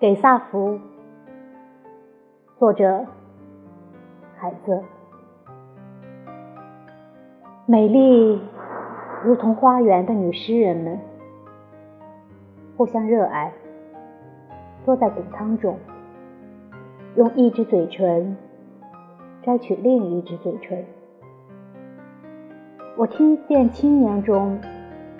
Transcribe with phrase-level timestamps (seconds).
[0.00, 0.78] 给萨福，
[2.56, 3.04] 作者
[4.36, 4.80] 海子。
[7.66, 8.40] 美丽
[9.24, 11.00] 如同花园的女诗人们，
[12.76, 13.52] 互相热爱，
[14.84, 15.76] 坐在谷仓中，
[17.16, 18.36] 用一只嘴唇
[19.42, 20.84] 摘取另一只嘴唇。
[22.96, 24.60] 我听见青年中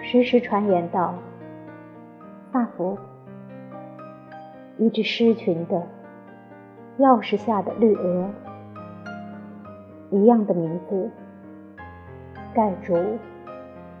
[0.00, 1.14] 时时传言道
[2.52, 2.96] ：“萨福。”
[4.78, 5.82] 一只狮群的
[6.98, 8.30] 钥匙下的绿鹅，
[10.10, 11.10] 一样的名字
[12.54, 12.94] 盖住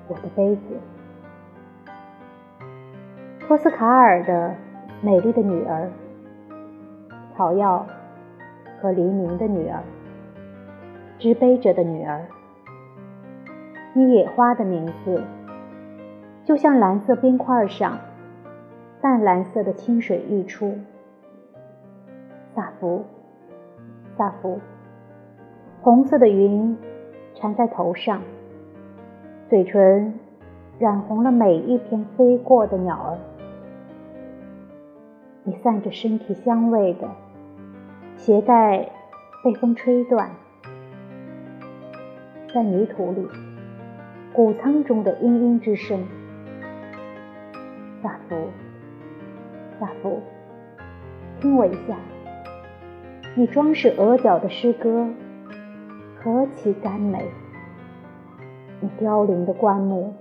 [0.06, 0.62] 我的杯子。
[3.40, 4.54] 托斯卡尔的
[5.02, 5.90] 美丽的女儿，
[7.34, 7.84] 草药
[8.80, 9.82] 和黎明的女儿，
[11.18, 12.24] 执杯者的女儿。
[13.94, 15.24] 你野花的名字，
[16.44, 17.98] 就像蓝色边块上。
[19.00, 20.76] 淡蓝色的清水溢出，
[22.54, 23.04] 萨福，
[24.16, 24.58] 萨福，
[25.80, 26.76] 红色的云
[27.34, 28.20] 缠在头上，
[29.48, 30.14] 嘴唇
[30.80, 33.18] 染红了每一片飞过的鸟儿。
[35.44, 37.08] 你散着身体香味的
[38.16, 38.90] 鞋带
[39.44, 40.28] 被风吹断，
[42.52, 43.28] 在泥土里，
[44.32, 46.04] 谷仓中的嘤嘤之声，
[49.80, 50.20] 大夫，
[51.40, 51.96] 听我一下，
[53.36, 55.08] 你装饰额角的诗歌
[56.16, 57.24] 何其甘美！
[58.80, 60.12] 你凋零的棺木，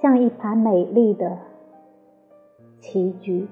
[0.00, 1.38] 像一盘美丽的
[2.80, 3.48] 棋局。